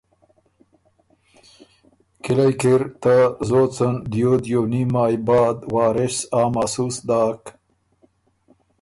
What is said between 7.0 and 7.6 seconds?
داک